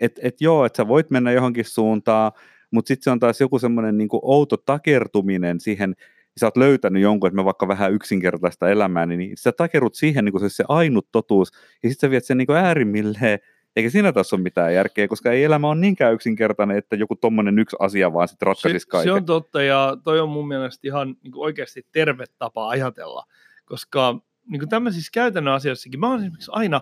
[0.00, 2.32] että et joo, että sä voit mennä johonkin suuntaan,
[2.70, 5.94] mutta sitten se on taas joku semmoinen niin outo takertuminen siihen,
[6.40, 10.32] sä oot löytänyt jonkun, että mä vaikka vähän yksinkertaista elämää, niin sä takerut siihen niin
[10.32, 11.52] kuin se, se ainut totuus,
[11.82, 13.38] ja sitten sä viet sen niin kuin äärimmilleen,
[13.76, 17.58] eikä siinä taas ole mitään järkeä, koska ei elämä ole niinkään yksinkertainen, että joku tommonen
[17.58, 19.08] yksi asia vaan sitten ratkaisisi se, kaiken.
[19.08, 23.24] Se on totta, ja toi on mun mielestä ihan niin kuin oikeasti terve tapa ajatella,
[23.64, 26.80] koska niin kuin tämmöisissä käytännön asioissakin, mä oon esimerkiksi aina,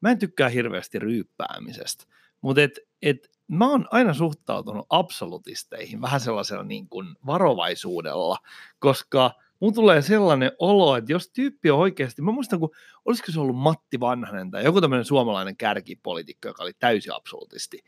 [0.00, 2.04] mä en tykkää hirveästi ryyppäämisestä,
[2.40, 8.38] mutta et, et, mä oon aina suhtautunut absolutisteihin vähän sellaisella niin kuin varovaisuudella,
[8.78, 12.70] koska mun tulee sellainen olo, että jos tyyppi on oikeasti, mä muistan, kun
[13.04, 17.78] olisiko se ollut Matti Vanhanen tai joku tämmöinen suomalainen kärkipolitiikka, joka oli täysin absolutisti,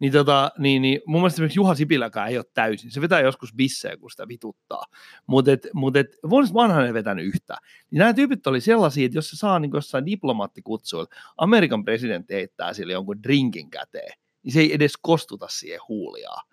[0.00, 2.90] niin, tota, niin, niin mun mielestä esimerkiksi Juha Sipiläkään ei ole täysin.
[2.90, 4.84] Se vetää joskus bissejä, kun sitä vituttaa.
[5.26, 7.58] Mutta et, mut et, vuodesta vanhan ei vetänyt yhtään.
[7.90, 12.72] Niin nämä tyypit oli sellaisia, että jos se saa niin jossain diplomaattikutsuilla, Amerikan presidentti heittää
[12.72, 16.46] sille jonkun drinkin käteen, niin se ei edes kostuta siihen huuliaan.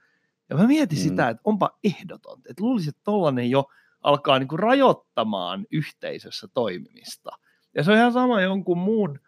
[0.50, 1.02] Ja mä mietin mm.
[1.02, 2.40] sitä, että onpa ehdoton.
[2.50, 3.66] Että luulisin, että tollanen jo
[4.02, 7.30] alkaa niin kuin rajoittamaan yhteisössä toimimista.
[7.76, 9.20] Ja se on ihan sama jonkun muun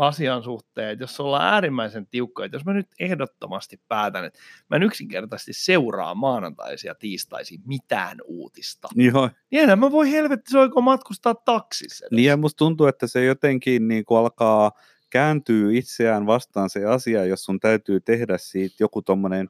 [0.00, 4.38] asian suhteen, että jos ollaan äärimmäisen tiukkoja, että jos mä nyt ehdottomasti päätän, että
[4.70, 9.30] mä en yksinkertaisesti seuraa maanantaisia tiistaisiin mitään uutista, Joo.
[9.50, 12.06] niin enää mä voi helvetti soiko matkustaa taksissa.
[12.10, 14.72] Niin ja musta tuntuu, että se jotenkin niin kuin alkaa
[15.10, 19.48] kääntyy itseään vastaan se asia, jos sun täytyy tehdä siitä joku tommonen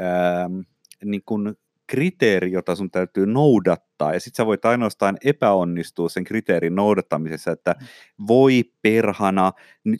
[0.00, 0.60] ähm,
[1.04, 1.54] niin kuin
[1.92, 7.74] kriteeri, jota sun täytyy noudattaa, ja sitten sä voit ainoastaan epäonnistua sen kriteerin noudattamisessa, että
[7.80, 7.86] mm.
[8.28, 9.52] voi perhana,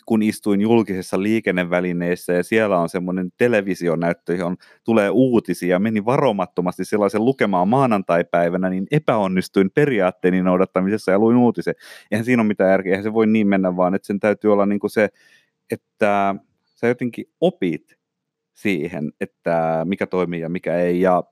[0.06, 7.24] kun istuin julkisessa liikennevälineessä, ja siellä on semmoinen televisionäyttö, johon tulee uutisia, meni varomattomasti sellaisen
[7.24, 11.74] lukemaan maanantaipäivänä, niin epäonnistuin periaatteeni noudattamisessa ja luin uutisen.
[12.10, 14.66] Eihän siinä ole mitään järkeä, eihän se voi niin mennä, vaan että sen täytyy olla
[14.66, 15.08] niin kuin se,
[15.70, 18.01] että sä jotenkin opit
[18.54, 21.00] siihen, että mikä toimii ja mikä ei.
[21.00, 21.22] Ja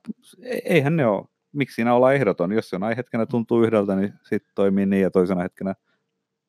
[0.63, 2.51] eihän ne ole, miksi siinä olla ehdoton.
[2.51, 5.75] Jos jonain hetkenä tuntuu yhdeltä, niin sitten toimii niin ja toisena hetkenä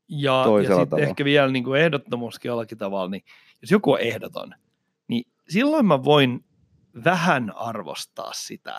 [0.08, 3.22] ja, toisella ja sitten ehkä vielä niin kuin ehdottomuuskin jollakin tavalla, niin
[3.62, 4.54] jos joku on ehdoton,
[5.08, 6.44] niin silloin mä voin
[7.04, 8.78] vähän arvostaa sitä,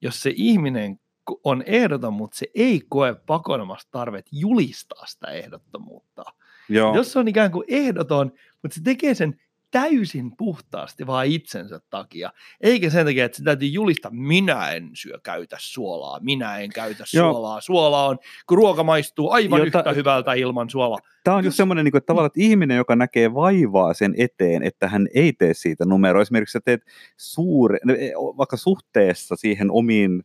[0.00, 1.00] jos se ihminen
[1.44, 6.24] on ehdoton, mutta se ei koe pakonomasta tarvet julistaa sitä ehdottomuutta.
[6.68, 6.96] Joo.
[6.96, 12.32] Jos se on ikään kuin ehdoton, mutta se tekee sen täysin puhtaasti vaan itsensä takia,
[12.60, 17.04] eikä sen takia, että se täytyy julistaa, minä en syö käytä suolaa, minä en käytä
[17.14, 17.32] Joo.
[17.32, 20.98] suolaa, suola on, kun ruoka maistuu aivan Jota, yhtä hyvältä ilman suolaa.
[21.24, 24.62] Tämä on just semmoinen niin kuin, että tavallaan, että ihminen, joka näkee vaivaa sen eteen,
[24.62, 26.82] että hän ei tee siitä numeroa, esimerkiksi sä teet
[27.16, 27.78] suure,
[28.16, 30.22] vaikka suhteessa siihen omiin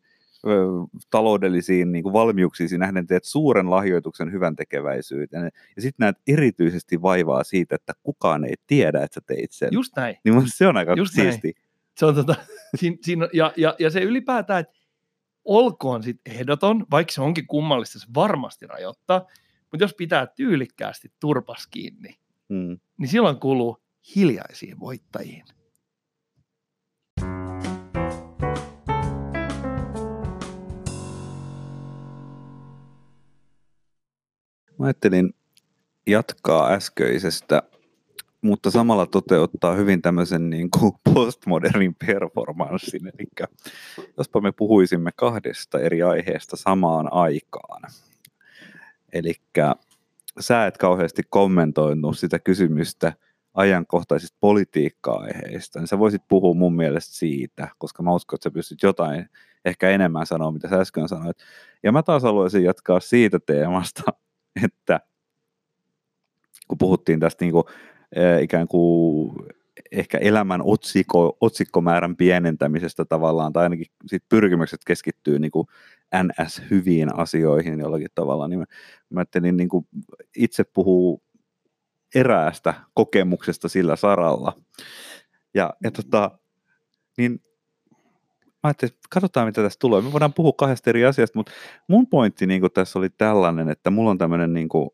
[1.10, 5.51] taloudellisiin niin kuin valmiuksiin nähden teet suuren lahjoituksen hyvän tekeväisyyteen.
[5.75, 9.69] Ja sitten näet erityisesti vaivaa siitä, että kukaan ei tiedä, että sä teit sen.
[9.71, 10.15] Just näin.
[10.23, 11.47] Niin se on aika Just siisti.
[11.47, 11.65] Näin.
[11.97, 12.36] Se on tota,
[12.79, 14.73] siinä, siinä, ja, ja, ja se ylipäätään, että
[15.45, 19.27] olkoon sitten ehdoton, vaikka se onkin kummallista, se varmasti rajoittaa,
[19.71, 22.15] mutta jos pitää tyylikkäästi turpas kiinni,
[22.49, 22.79] hmm.
[22.97, 23.77] niin silloin kuluu
[24.15, 25.43] hiljaisiin voittajiin.
[34.80, 35.36] Mä ajattelin
[36.08, 37.64] jatkaa äskeisestä,
[38.42, 43.08] mutta samalla toteuttaa hyvin tämmöisen niin kuin postmodernin performanssin.
[43.08, 43.48] Eli
[44.18, 47.82] jospa me puhuisimme kahdesta eri aiheesta samaan aikaan.
[49.14, 49.34] Eli
[50.40, 53.14] sä et kauheasti kommentoinut sitä kysymystä
[53.54, 58.84] ajankohtaisista politiikka-aiheista, niin sä voisit puhua mun mielestä siitä, koska mä uskon, että sä pystyt
[58.84, 59.30] jotain
[59.66, 61.38] ehkä enemmän sanoa, mitä sä äsken sanoit.
[61.84, 64.04] Ja mä taas haluaisin jatkaa siitä teemasta,
[64.65, 65.00] että
[66.68, 67.63] kun puhuttiin tästä niin kuin
[68.41, 69.36] ikään kuin
[69.91, 75.52] ehkä elämän otsikko, otsikkomäärän pienentämisestä tavallaan, tai ainakin sit pyrkimykset keskittyy niin
[76.24, 78.65] NS-hyviin asioihin jollakin tavalla, niin mä,
[79.10, 79.88] mä niin kuin
[80.36, 81.24] itse puhuu
[82.15, 84.54] eräästä kokemuksesta sillä saralla.
[85.54, 86.39] Ja, ja tota,
[87.18, 87.39] niin
[88.65, 90.01] ajattelin, että katsotaan mitä tässä tulee.
[90.01, 91.51] Me voidaan puhua kahdesta eri asiasta, mutta
[91.88, 94.89] mun pointti niin tässä oli tällainen, että mulla on tämmöinen, niin kuin,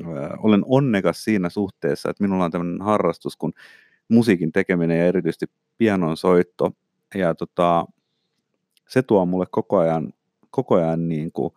[0.00, 3.52] äh, olen onnekas siinä suhteessa, että minulla on tämmöinen harrastus kuin
[4.08, 5.46] musiikin tekeminen ja erityisesti
[5.78, 6.72] pianon soitto.
[7.14, 7.86] Ja tota,
[8.88, 10.12] se tuo mulle koko ajan,
[10.50, 11.54] koko ajan niin kuin,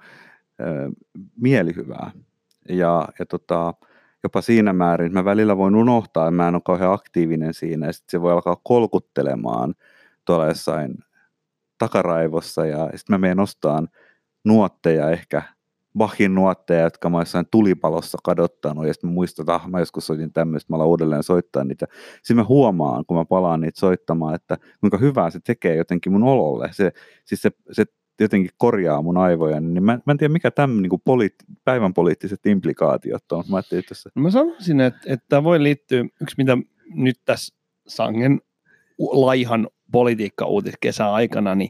[0.61, 0.91] äh,
[1.41, 2.11] mielihyvää.
[2.69, 3.73] Ja, ja tota,
[4.23, 7.85] jopa siinä määrin, että mä välillä voin unohtaa, että mä en ole kauhean aktiivinen siinä,
[7.85, 9.75] ja sitten se voi alkaa kolkuttelemaan
[10.25, 10.95] tuolla jossain
[11.77, 13.87] takaraivossa, ja sitten mä menen ostamaan
[14.45, 15.41] nuotteja, ehkä
[15.97, 20.33] Bachin nuotteja, jotka mä jossain tulipalossa kadottanut, ja sitten muistan, että ah, mä joskus soitin
[20.33, 21.85] tämmöistä, mä uudelleen soittaa niitä.
[22.15, 26.23] Sitten mä huomaan, kun mä palaan niitä soittamaan, että kuinka hyvää se tekee jotenkin mun
[26.23, 26.69] ololle.
[26.71, 26.91] Se,
[27.25, 27.85] siis se, se
[28.19, 32.45] jotenkin korjaa mun aivoja, niin mä, mä en tiedä mikä tämän niin poliitt- päivän poliittiset
[32.45, 33.43] implikaatiot on.
[33.49, 34.09] Mä, tässä...
[34.15, 36.57] mä sanoisin, että, että voi liittyä, yksi mitä
[36.95, 37.55] nyt tässä
[37.87, 38.41] sangen
[38.99, 40.45] laihan politiikka
[40.81, 41.69] kesän aikana, niin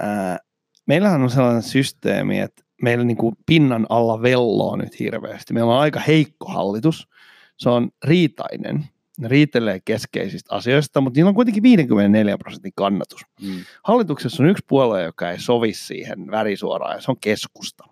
[0.00, 0.38] ää,
[0.86, 5.54] meillähän on sellainen systeemi, että meillä niin kuin pinnan alla velloo nyt hirveästi.
[5.54, 7.08] Meillä on aika heikko hallitus,
[7.56, 8.84] se on riitainen,
[9.18, 13.20] ne riitelee keskeisistä asioista, mutta niillä on kuitenkin 54 prosentin kannatus.
[13.42, 13.64] Mm.
[13.84, 17.84] Hallituksessa on yksi puolue, joka ei sovi siihen värisuoraan, ja se on keskusta.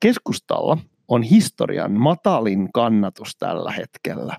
[0.00, 4.36] Keskustalla on historian matalin kannatus tällä hetkellä.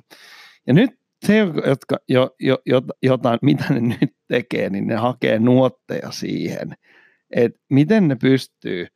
[0.68, 5.40] Ja nyt se, jotka, jo, jo, jo, jota, mitä ne nyt tekee, niin ne hakee
[5.40, 6.74] nuotteja siihen,
[7.32, 8.88] että miten ne pystyy–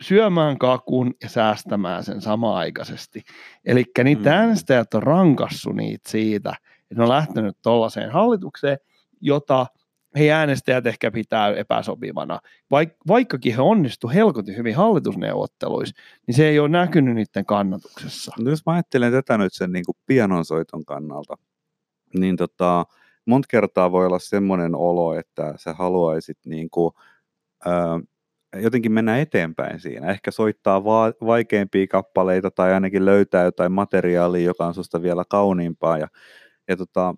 [0.00, 3.22] syömään kakun ja säästämään sen samaaikaisesti.
[3.64, 4.36] Eli niitä mm.
[4.36, 8.78] äänestäjät on rankassu niitä siitä, että ne on lähtenyt tuollaiseen hallitukseen,
[9.20, 9.66] jota
[10.18, 12.40] he äänestäjät ehkä pitää epäsopivana.
[12.70, 15.94] Vaik- vaikkakin he onnistu helkotin hyvin hallitusneuvotteluissa,
[16.26, 18.32] niin se ei ole näkynyt niiden kannatuksessa.
[18.38, 21.34] No jos mä ajattelen tätä nyt sen niin kuin pianonsoiton kannalta,
[22.18, 22.86] niin tota,
[23.26, 26.92] monta kertaa voi olla semmoinen olo, että sä haluaisit niin kuin,
[27.66, 30.10] äh, jotenkin mennä eteenpäin siinä.
[30.10, 35.98] Ehkä soittaa va- vaikeampia kappaleita tai ainakin löytää jotain materiaalia, joka on susta vielä kauniimpaa.
[35.98, 36.08] Ja,
[36.68, 37.14] ja tota,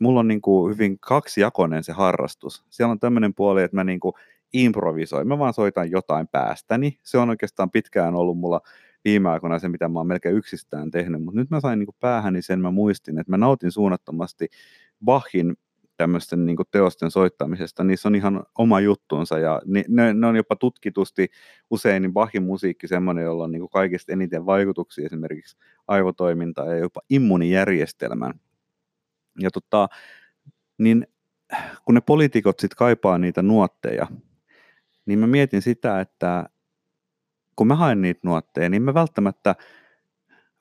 [0.00, 2.64] mulla on niin kuin hyvin kaksijakoinen se harrastus.
[2.70, 4.14] Siellä on tämmöinen puoli, että mä niin kuin
[4.52, 5.28] improvisoin.
[5.28, 6.98] Mä vaan soitan jotain päästäni.
[7.02, 8.60] Se on oikeastaan pitkään ollut mulla
[9.04, 11.96] viime aikoina se, mitä mä oon melkein yksistään tehnyt, mutta nyt mä sain niin kuin
[12.00, 14.48] päähäni sen, mä muistin, että mä nautin suunnattomasti
[15.04, 15.56] Bachin
[15.96, 21.28] tämmöisten niin teosten soittamisesta, niissä on ihan oma juttuunsa ja ne, ne on jopa tutkitusti
[21.70, 25.56] usein niin Bachin musiikki semmoinen, jolla on niin kaikista eniten vaikutuksia esimerkiksi
[25.88, 28.40] aivotoimintaan ja jopa immunijärjestelmään.
[29.40, 29.88] Ja tota,
[30.78, 31.06] niin
[31.84, 34.06] kun ne poliitikot sitten kaipaa niitä nuotteja,
[35.06, 36.48] niin mä mietin sitä, että
[37.56, 39.54] kun mä haen niitä nuotteja, niin mä välttämättä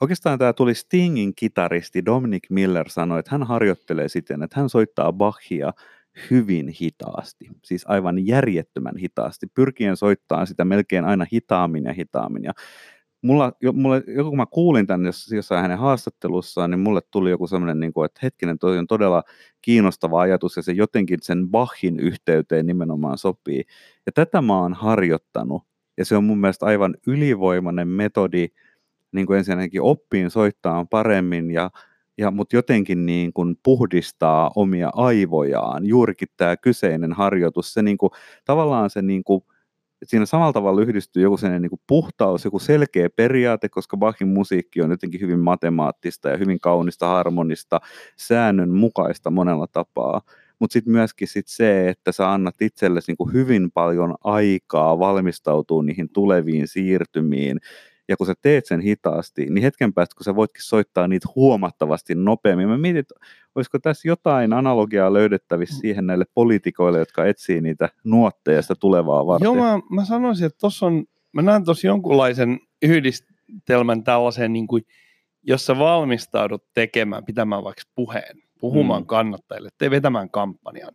[0.03, 5.13] Oikeastaan tämä tuli Stingin kitaristi Dominic Miller sanoi, että hän harjoittelee siten, että hän soittaa
[5.13, 5.73] Bachia
[6.31, 12.43] hyvin hitaasti, siis aivan järjettömän hitaasti, pyrkien soittaa sitä melkein aina hitaammin ja hitaammin.
[12.43, 12.53] Ja
[13.23, 15.05] mulla, jo, mulle, joku kun mä kuulin tämän
[15.35, 19.23] jossain hänen haastattelussaan, niin mulle tuli joku semmoinen, niin kuin, että hetkinen, toi on todella
[19.61, 23.63] kiinnostava ajatus ja se jotenkin sen Bachin yhteyteen nimenomaan sopii.
[24.05, 25.63] Ja tätä mä oon harjoittanut
[25.97, 28.47] ja se on mun mielestä aivan ylivoimainen metodi
[29.11, 31.71] niin kuin ensinnäkin oppiin soittaa paremmin ja,
[32.17, 35.85] ja mutta jotenkin niin kuin puhdistaa omia aivojaan.
[35.85, 38.11] Juurikin tämä kyseinen harjoitus, se niin kuin,
[38.45, 39.43] tavallaan se niin kuin,
[40.03, 44.81] siinä samalla tavalla yhdistyy joku sellainen niin kuin puhtaus, joku selkeä periaate, koska Bachin musiikki
[44.81, 47.81] on jotenkin hyvin matemaattista ja hyvin kaunista, harmonista,
[48.17, 50.21] säännönmukaista monella tapaa.
[50.59, 56.09] Mutta sitten myöskin sit se, että sä annat itsellesi niin hyvin paljon aikaa valmistautua niihin
[56.09, 57.59] tuleviin siirtymiin
[58.07, 62.15] ja kun sä teet sen hitaasti, niin hetken päästä, kun sä voitkin soittaa niitä huomattavasti
[62.15, 62.67] nopeammin.
[62.67, 63.15] Mä mietin, että
[63.55, 65.81] olisiko tässä jotain analogiaa löydettävissä mm.
[65.81, 69.45] siihen näille poliitikoille, jotka etsii niitä nuotteja sitä tulevaa varten.
[69.45, 74.85] Joo, mä, mä sanoisin, että tuossa on, mä näen tuossa jonkunlaisen yhdistelmän tällaiseen, niin kuin,
[75.43, 79.07] jos sä valmistaudut tekemään, pitämään vaikka puheen, puhumaan mm.
[79.07, 80.93] kannattajille, te vetämään kampanjan,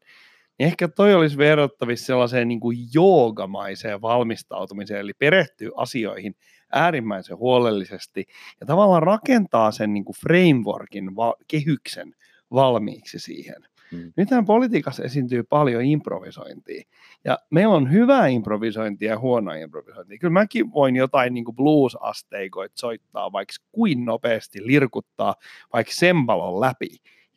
[0.58, 6.34] niin ehkä toi olisi verrattavissa sellaiseen niin kuin joogamaiseen valmistautumiseen, eli perehtyy asioihin–
[6.72, 8.26] äärimmäisen huolellisesti
[8.60, 12.14] ja tavallaan rakentaa sen niin kuin frameworkin, va- kehyksen
[12.50, 13.62] valmiiksi siihen.
[13.92, 14.12] Mm.
[14.16, 16.82] Nythän politiikassa esiintyy paljon improvisointia.
[17.24, 20.18] Ja meillä on hyvää improvisointia ja huonoa improvisointia.
[20.18, 25.34] Kyllä mäkin voin jotain niin blues-asteikoita soittaa, vaikka kuin nopeasti lirkuttaa,
[25.72, 26.88] vaikka sembalon läpi.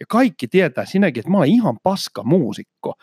[0.01, 2.93] Ja kaikki tietää sinäkin, että mä olen ihan paska muusikko,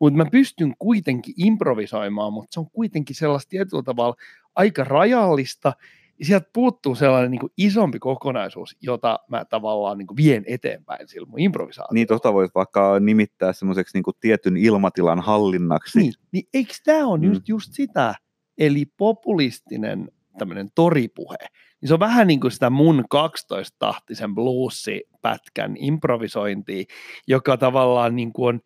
[0.00, 4.14] mutta mä pystyn kuitenkin improvisoimaan, mutta se on kuitenkin sellaista tietyllä tavalla
[4.54, 5.72] aika rajallista,
[6.18, 11.40] ja sieltä puuttuu sellainen niin isompi kokonaisuus, jota mä tavallaan niin vien eteenpäin sillä mun
[11.40, 11.94] improvisaatiolla.
[11.94, 15.98] Niin tota voisi vaikka nimittää semmoiseksi niin tietyn ilmatilan hallinnaksi.
[15.98, 17.26] Niin, niin eikö tämä on Mm.
[17.28, 18.14] just, just sitä,
[18.58, 21.36] eli populistinen tämmöinen toripuhe,
[21.80, 26.84] niin se on vähän niin kuin sitä mun 12-tahtisen bluesipätkän improvisointia,
[27.26, 28.60] joka tavallaan niin kuin on,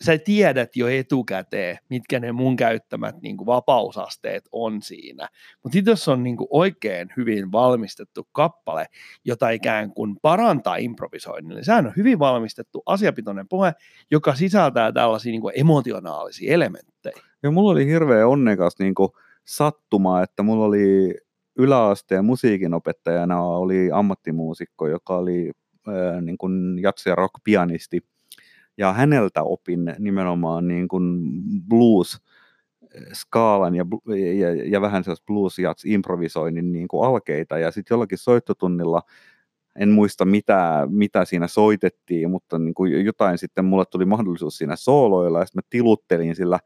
[0.00, 5.28] sä tiedät jo etukäteen, mitkä ne mun käyttämät niin kuin vapausasteet on siinä.
[5.62, 8.86] Mutta sitten jos on niin kuin oikein hyvin valmistettu kappale,
[9.24, 13.72] jota ikään kuin parantaa improvisoinnin, niin sehän on hyvin valmistettu asiapitoinen puhe,
[14.10, 17.22] joka sisältää tällaisia niin kuin emotionaalisia elementtejä.
[17.42, 19.10] Ja mulla oli hirveän onnekas niin kuin
[19.48, 21.14] sattuma, että mulla oli
[21.58, 25.52] yläasteen musiikinopettajana oli ammattimuusikko, joka oli
[25.86, 28.00] ää, niin kuin jatsi- ja rock-pianisti.
[28.78, 31.20] Ja häneltä opin nimenomaan niin kuin
[31.68, 32.20] blues
[33.12, 33.86] skaalan ja,
[34.38, 37.58] ja, ja vähän sellaista blues jats improvisoinnin niin kuin alkeita.
[37.58, 39.02] Ja sitten jollakin soittotunnilla,
[39.78, 44.76] en muista mitä, mitä siinä soitettiin, mutta niin kuin jotain sitten mulle tuli mahdollisuus siinä
[44.76, 46.58] sooloilla ja sitten mä tiluttelin sillä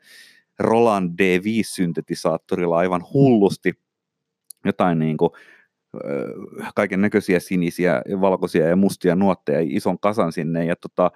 [0.58, 3.72] Roland D5-syntetisaattorilla aivan hullusti
[4.64, 5.30] jotain niin kuin,
[6.74, 10.64] kaiken näköisiä sinisiä, valkoisia ja mustia nuotteja ison kasan sinne.
[10.64, 11.10] Ja, tota,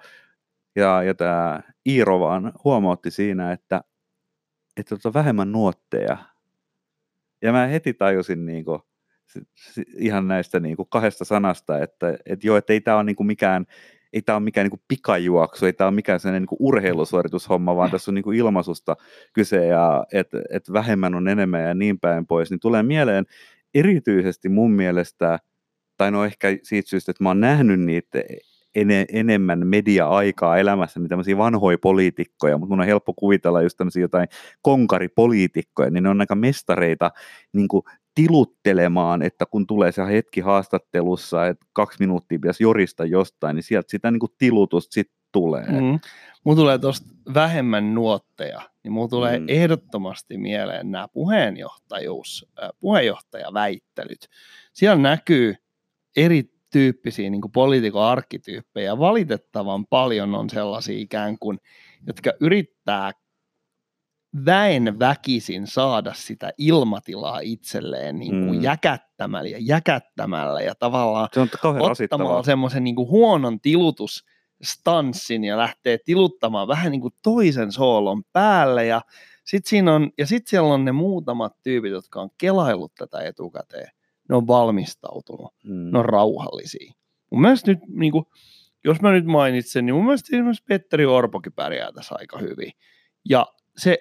[0.75, 3.81] ja, ja tämä Iiro vaan huomautti siinä, että,
[4.77, 6.17] että tota vähemmän nuotteja.
[7.41, 8.79] Ja mä heti tajusin niin kuin,
[9.97, 13.27] ihan näistä niin kuin kahdesta sanasta, että, että joo, että ei tämä ole niin kuin
[13.27, 13.65] mikään
[14.17, 17.75] ei tämä ole mikään niin kuin pikajuoksu, ei tämä ole mikään sellainen niin kuin urheilusuoritushomma,
[17.75, 18.95] vaan tässä on niin kuin ilmaisusta
[19.33, 23.25] kyse ja että et vähemmän on enemmän ja niin päin pois, niin tulee mieleen
[23.73, 25.39] erityisesti mun mielestä,
[25.97, 28.19] tai no ehkä siitä syystä, että mä oon nähnyt niitä
[28.75, 34.01] ene, enemmän media-aikaa elämässä, niin tämmöisiä vanhoja poliitikkoja, mutta mun on helppo kuvitella just tämmöisiä
[34.01, 34.27] jotain
[34.61, 37.11] konkaripoliitikkoja, niin ne on aika mestareita
[37.53, 37.83] niin kuin
[38.17, 43.91] tiluttelemaan, että kun tulee se hetki haastattelussa, että kaksi minuuttia pitäisi jorista jostain, niin sieltä
[43.91, 45.65] sitä niin kuin tilutusta sitten tulee.
[45.65, 45.99] Mm.
[46.43, 49.45] Mulla tulee tuosta vähemmän nuotteja, niin mulla tulee Mm.
[49.49, 54.27] ehdottomasti mieleen nämä puheenjohtajuus, äh, puheenjohtajaväittelyt.
[54.73, 55.55] Siellä näkyy
[56.15, 58.97] erityyppisiä niin poliitikon arkkityyppejä.
[58.99, 61.59] Valitettavan paljon on sellaisia ikään kuin,
[62.07, 63.11] jotka yrittää
[64.45, 68.55] väen väkisin saada sitä ilmatilaa itselleen niin kuin Mm.
[68.55, 68.61] mm.
[68.63, 71.49] jäkättämällä ja jäkättämällä ja tavallaan Se on
[71.91, 78.85] ottamalla semmoisen niin kuin huonon tilutusstanssin ja lähtee tiluttamaan vähän niin kuin toisen soolon päälle
[78.85, 79.01] ja
[79.45, 83.91] sitten siinä on, ja sit siellä on ne muutamat tyypit, jotka on kelaillut tätä etukäteen.
[84.29, 85.91] Ne on valmistautunut, Mm.
[85.91, 86.93] ne on rauhallisia.
[87.31, 88.25] Mun mielestä nyt, niin kuin,
[88.83, 92.71] jos mä nyt mainitsen, niin mun mielestä esimerkiksi Petteri Orpokin pärjää tässä aika hyvin.
[93.29, 93.45] Ja
[93.77, 93.97] se,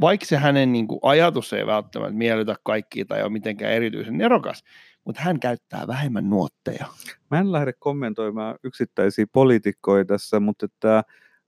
[0.00, 4.64] vaikka se hänen niin kuin, ajatus ei välttämättä miellytä kaikkia tai ole mitenkään erityisen erokas,
[5.04, 6.86] mutta hän käyttää vähemmän nuotteja.
[7.30, 11.04] Mä en lähde kommentoimaan yksittäisiä poliitikkoja tässä, mutta että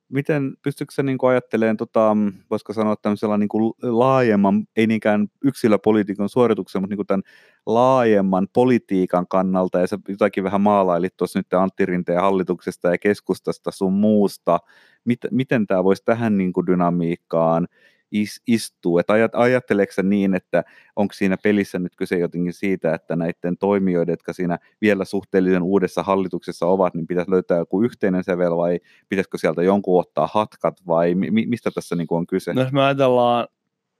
[0.09, 2.17] miten, pystytkö sä niin ajattelemaan, tota,
[2.51, 7.23] voisiko sanoa tämmöisellä niin kuin laajemman, ei niinkään yksilöpoliitikon suorituksen, mutta niin kuin tämän
[7.67, 13.71] laajemman politiikan kannalta, ja sä jotakin vähän maalailit tuossa nyt Antti Rinteen hallituksesta ja keskustasta
[13.71, 14.59] sun muusta,
[15.05, 17.67] Mit, miten tämä voisi tähän niin kuin dynamiikkaan
[18.15, 20.65] is, istuu, että ajat, ajatteleeko niin, että
[20.97, 26.03] onko siinä pelissä nyt kyse jotenkin siitä, että näiden toimijoiden, jotka siinä vielä suhteellisen uudessa
[26.03, 31.15] hallituksessa ovat, niin pitäisi löytää joku yhteinen sävel vai pitäisikö sieltä jonkun ottaa hatkat vai
[31.15, 32.55] mi, mistä tässä niin on kyse?
[32.55, 33.49] No jos me ajatellaan,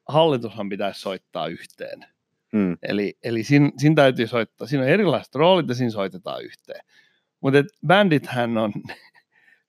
[0.09, 2.05] hallitushan pitäisi soittaa yhteen.
[2.53, 6.85] Mm, Eli, eli siinä, siinä täytyy soittaa, siinä on erilaiset roolit ja siinä soitetaan yhteen.
[7.41, 7.59] Mutta
[8.27, 8.73] hän on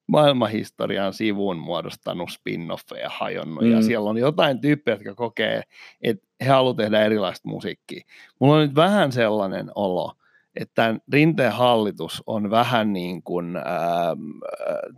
[0.07, 3.71] maailmanhistorian sivuun muodostanut spin-offeja hajonnut mm.
[3.71, 5.61] ja siellä on jotain tyyppejä, jotka kokee,
[6.01, 8.05] että he haluavat tehdä erilaista musiikkia.
[8.39, 10.13] Mulla on nyt vähän sellainen olo,
[10.55, 13.63] että tämän Rinteen hallitus on vähän niin kuin ää,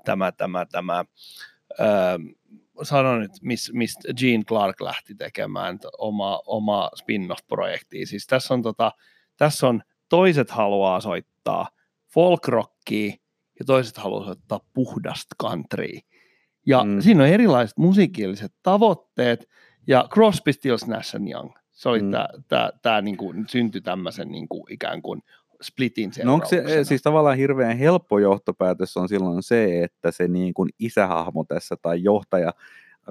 [0.06, 1.06] tämä, tämä, tämä
[1.80, 2.20] ää,
[2.84, 3.32] sano nyt,
[3.74, 8.06] mistä Gene Clark lähti tekemään oma, oma spin-off-projektia.
[8.06, 8.92] Siis tässä on, tota,
[9.38, 11.68] tässä on toiset haluaa soittaa
[12.08, 13.27] folk-rockia
[13.60, 16.00] ja toiset haluaa soittaa puhdasta countrya.
[16.66, 17.02] Ja Mm.
[17.02, 19.50] siinä on erilaiset musiikilliset tavoitteet
[19.88, 21.52] ja Crosby, Stills, Nash Young.
[21.72, 22.12] Se oli Mm.
[22.12, 25.22] tämä, tämä, tämä niin kuin, syntyi tämmöisen niin kuin, ikään kuin
[25.62, 30.54] splitin No onko se siis tavallaan hirveän helppo johtopäätös on silloin se, että se niin
[30.54, 32.54] kuin isähahmo tässä tai johtaja,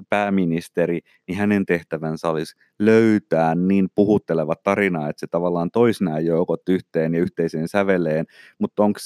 [0.09, 6.69] pääministeri, niin hänen tehtävänsä olisi löytää niin puhutteleva tarina, että se tavallaan toisi nämä joukot
[6.69, 8.25] yhteen ja yhteiseen säveleen,
[8.59, 8.99] mutta onko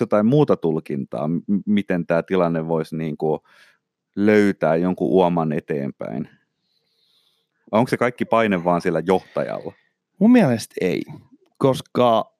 [0.00, 1.30] jotain muuta tulkintaa,
[1.66, 3.40] miten tämä tilanne voisi niin kuin
[4.16, 6.28] löytää jonkun uoman eteenpäin?
[7.70, 9.72] Onko se kaikki paine vaan sillä johtajalla?
[10.18, 11.02] Mun mielestä ei,
[11.58, 12.32] koska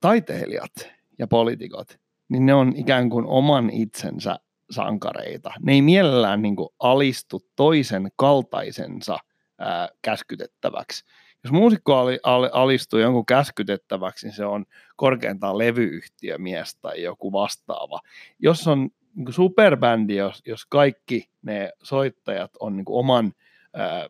[0.00, 0.72] taiteilijat
[1.18, 1.98] ja poliitikot,
[2.28, 4.38] niin ne on ikään kuin oman itsensä
[4.70, 5.50] sankareita.
[5.62, 9.18] Ne ei mielellään niin kuin alistu toisen kaltaisensa
[9.58, 11.04] ää, käskytettäväksi.
[11.46, 14.64] Jos muusikko ali, ali, alistuu jonkun käskytettäväksi, niin se on
[14.96, 18.00] korkeintaan levyyhtiömies tai joku vastaava.
[18.38, 23.32] Jos on niin superbändi, jos, jos kaikki ne soittajat on niin oman,
[23.74, 24.06] ää,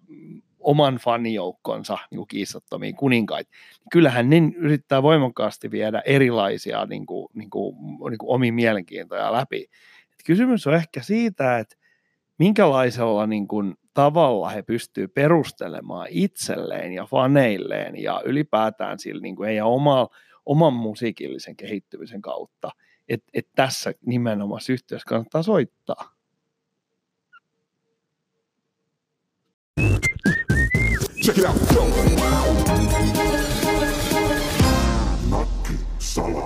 [0.60, 7.28] oman fanijoukkonsa niin kuin kiistattomia kuninkaita, niin kyllähän ne yrittää voimakkaasti viedä erilaisia niin kuin,
[7.34, 7.76] niin kuin,
[8.10, 9.62] niin kuin omia mielenkiintoja läpi.
[10.12, 11.76] Et kysymys on ehkä siitä, että
[12.38, 19.46] minkälaisella niin kuin, tavalla he pystyvät perustelemaan itselleen ja faneilleen ja ylipäätään sille, niin kuin
[19.46, 20.08] heidän oma,
[20.46, 22.70] oman musiikillisen kehittymisen kautta,
[23.08, 26.16] että et tässä nimenomaan yhteydessä kannattaa soittaa.
[31.24, 31.56] Check it out.
[35.30, 36.45] Nakki Sala.